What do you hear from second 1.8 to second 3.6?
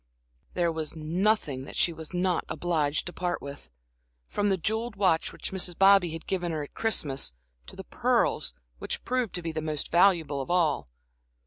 was not obliged to part